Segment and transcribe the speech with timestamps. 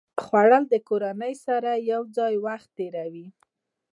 [0.23, 3.27] خوړل د کورنۍ سره یو ځای وخت تېروي